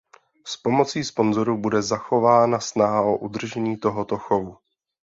[0.45, 4.57] S pomocí sponzorů bude zachována snaha o udržení tohoto chovu.